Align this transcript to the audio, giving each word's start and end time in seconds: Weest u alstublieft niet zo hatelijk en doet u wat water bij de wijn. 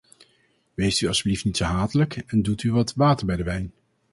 Weest 0.75 1.01
u 1.01 1.07
alstublieft 1.07 1.45
niet 1.45 1.57
zo 1.57 1.63
hatelijk 1.65 2.17
en 2.17 2.41
doet 2.41 2.63
u 2.63 2.71
wat 2.71 2.93
water 2.93 3.25
bij 3.25 3.35
de 3.37 3.43
wijn. 3.43 3.73